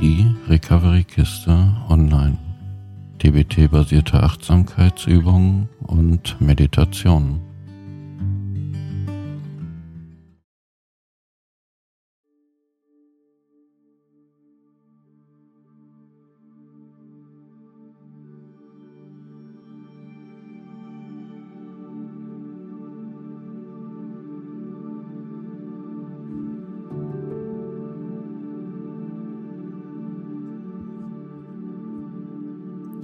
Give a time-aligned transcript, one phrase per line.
[0.00, 2.38] die Recovery-Kiste online.
[3.22, 7.47] DBT-basierte Achtsamkeitsübungen und Meditationen.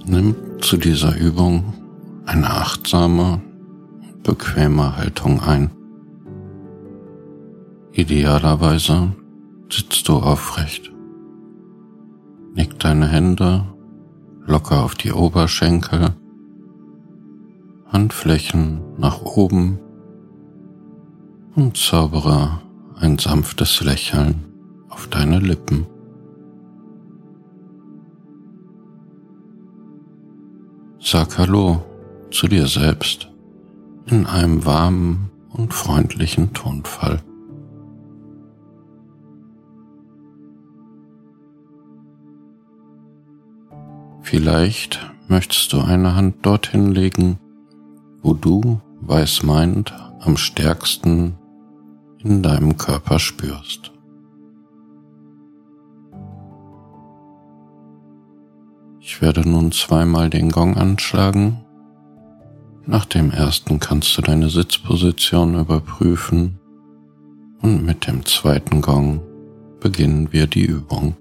[0.07, 1.73] Nimm zu dieser Übung
[2.27, 3.41] eine achtsame,
[4.21, 5.71] bequeme Haltung ein.
[7.91, 9.13] Idealerweise
[9.71, 10.91] sitzt du aufrecht.
[12.53, 13.65] Nick deine Hände
[14.45, 16.15] locker auf die Oberschenkel,
[17.87, 19.79] Handflächen nach oben
[21.55, 22.61] und zaubere
[22.99, 24.45] ein sanftes Lächeln
[24.87, 25.87] auf deine Lippen.
[31.07, 31.85] Sag Hallo
[32.31, 33.29] zu dir selbst
[34.07, 37.21] in einem warmen und freundlichen Tonfall.
[44.23, 47.37] Vielleicht möchtest du eine Hand dorthin legen,
[48.23, 51.37] wo du weißmeinend am stärksten
[52.17, 53.94] in deinem Körper spürst.
[59.15, 61.61] Ich werde nun zweimal den Gong anschlagen.
[62.85, 66.59] Nach dem ersten kannst du deine Sitzposition überprüfen
[67.61, 69.21] und mit dem zweiten Gong
[69.79, 71.15] beginnen wir die Übung.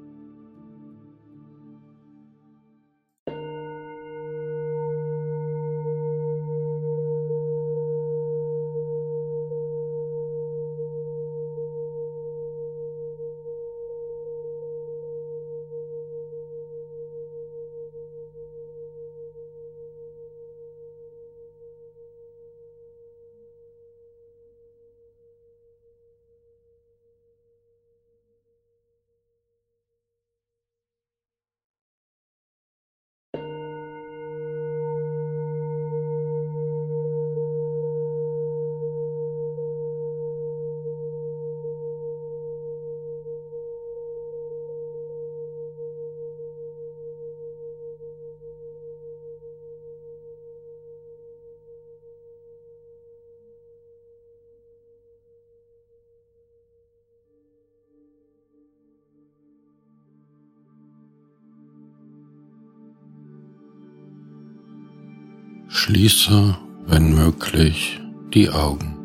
[65.86, 66.56] Schließe,
[66.86, 68.00] wenn möglich,
[68.32, 68.96] die Augen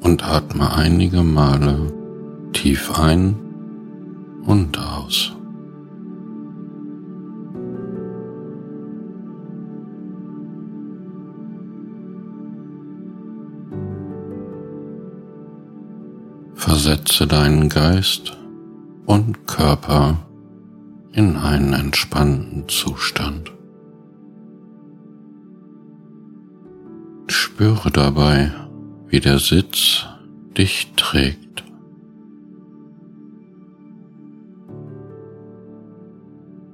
[0.00, 1.92] und atme einige Male
[2.52, 3.34] tief ein
[4.46, 5.32] und aus.
[16.54, 18.38] Versetze deinen Geist
[19.06, 20.18] und Körper
[21.10, 23.55] in einen entspannten Zustand.
[27.56, 28.52] Spüre dabei,
[29.08, 30.04] wie der Sitz
[30.58, 31.64] dich trägt.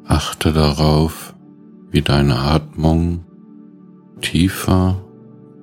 [0.04, 1.36] Achte darauf,
[1.92, 3.24] wie deine Atmung
[4.22, 5.04] tiefer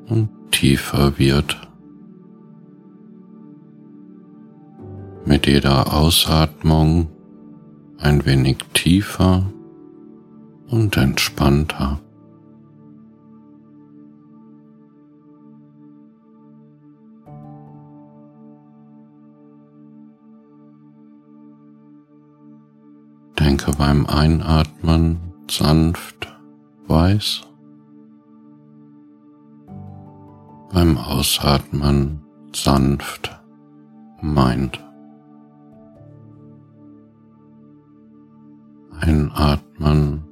[0.07, 1.67] und tiefer wird.
[5.25, 7.09] Mit jeder Ausatmung
[7.97, 9.51] ein wenig tiefer
[10.69, 11.99] und entspannter.
[23.59, 25.19] Denke beim Einatmen
[25.51, 26.33] sanft
[26.87, 27.41] weiß,
[30.71, 32.21] beim Ausatmen
[32.55, 33.37] sanft
[34.21, 34.79] meint.
[39.01, 40.23] Einatmen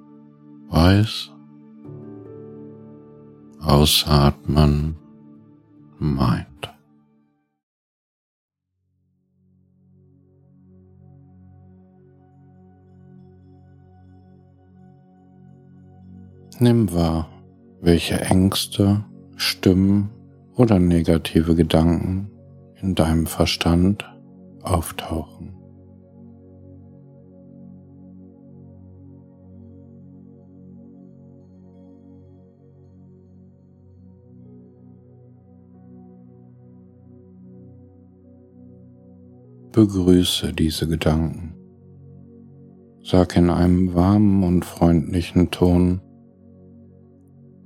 [0.69, 1.31] weiß,
[3.59, 4.95] ausatmen
[5.99, 6.76] meint.
[16.59, 17.29] Nimm wahr,
[17.81, 19.05] welche Ängste,
[19.35, 20.09] Stimmen
[20.55, 22.31] oder negative Gedanken
[22.81, 24.03] in deinem Verstand
[24.63, 25.53] auftauchen.
[39.73, 41.53] Begrüße diese Gedanken.
[43.03, 46.01] Sag in einem warmen und freundlichen Ton,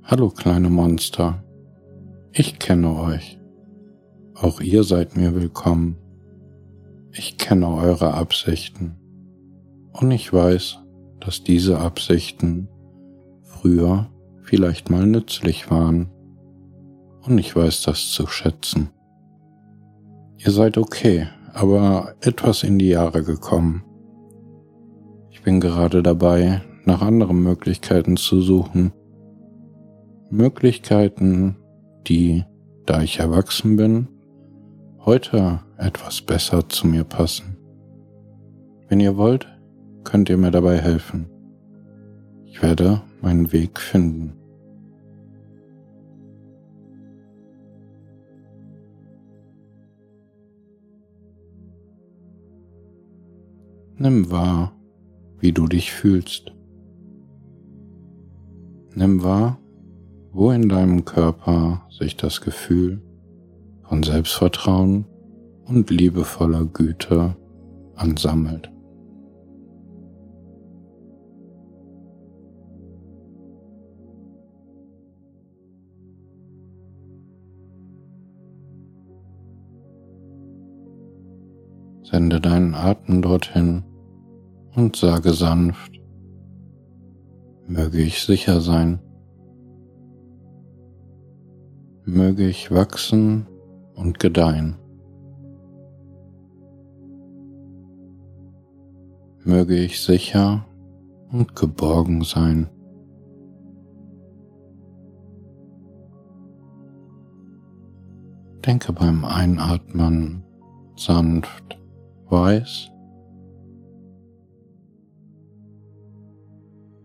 [0.04, 1.44] Hallo kleine Monster,
[2.32, 3.38] ich kenne euch.
[4.34, 5.96] Auch ihr seid mir willkommen.
[7.12, 8.96] Ich kenne eure Absichten.
[9.92, 10.78] Und ich weiß,
[11.20, 12.68] dass diese Absichten
[13.42, 14.10] früher
[14.42, 16.10] vielleicht mal nützlich waren.
[17.22, 18.90] Und ich weiß das zu schätzen.
[20.36, 23.84] Ihr seid okay, aber etwas in die Jahre gekommen.
[25.30, 28.92] Ich bin gerade dabei, nach anderen Möglichkeiten zu suchen.
[30.32, 31.56] Möglichkeiten,
[32.08, 32.44] die,
[32.86, 34.08] da ich erwachsen bin,
[35.04, 37.58] heute etwas besser zu mir passen.
[38.88, 39.46] Wenn ihr wollt,
[40.04, 41.28] könnt ihr mir dabei helfen.
[42.46, 44.32] Ich werde meinen Weg finden.
[53.98, 54.72] Nimm wahr,
[55.40, 56.54] wie du dich fühlst.
[58.94, 59.58] Nimm wahr,
[60.32, 63.02] wo in deinem Körper sich das Gefühl
[63.82, 65.04] von Selbstvertrauen
[65.66, 67.36] und liebevoller Güte
[67.96, 68.70] ansammelt.
[82.02, 83.84] Sende deinen Atem dorthin
[84.74, 85.92] und sage sanft,
[87.66, 89.00] möge ich sicher sein,
[92.04, 93.46] möge ich wachsen
[93.94, 94.76] und gedeihen.
[99.44, 100.64] Möge ich sicher
[101.30, 102.68] und geborgen sein.
[108.64, 110.44] Denke beim Einatmen
[110.96, 111.80] sanft
[112.28, 112.90] weiß,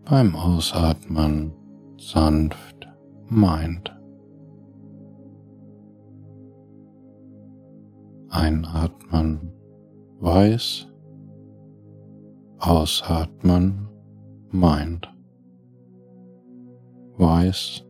[0.04, 1.52] beim Ausatmen
[1.98, 2.88] sanft
[3.28, 3.97] meint.
[8.30, 9.52] Einatmen
[10.20, 10.86] weiß,
[12.58, 13.88] ausatmen
[14.50, 15.08] meint.
[17.16, 17.84] Weiß,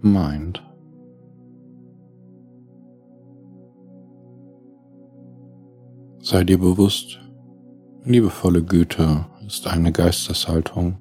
[0.00, 0.64] meint.
[6.20, 7.20] Sei dir bewusst,
[8.04, 10.98] liebevolle Güte ist eine Geisteshaltung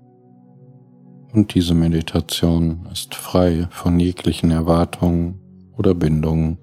[1.33, 5.47] und diese Meditation ist frei von jeglichen Erwartungen
[5.78, 6.58] oder Bindungen.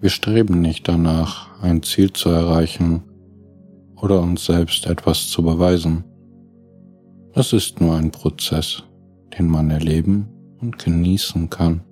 [0.00, 3.02] Wir streben nicht danach, ein Ziel zu erreichen
[3.96, 6.04] oder uns selbst etwas zu beweisen.
[7.34, 8.84] Es ist nur ein Prozess,
[9.36, 10.28] den man erleben
[10.60, 11.82] und genießen kann.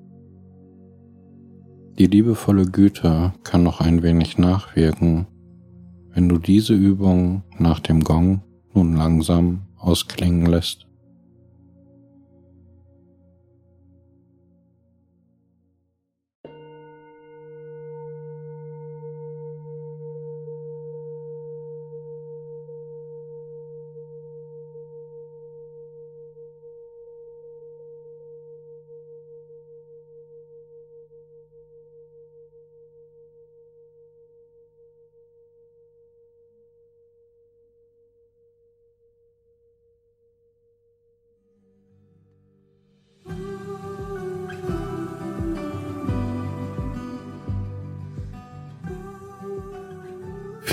[1.99, 5.27] Die liebevolle Güte kann noch ein wenig nachwirken,
[6.13, 8.43] wenn du diese Übung nach dem Gong
[8.75, 10.86] nun langsam ausklingen lässt.